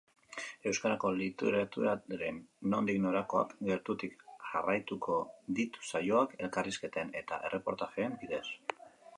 [0.69, 2.39] Euskarazko literaturaren
[2.73, 4.15] nondik norakoak gertutik
[4.47, 5.21] jarraituko
[5.61, 8.45] ditu saioak, elkarrizketen eta erreportajeen bidez.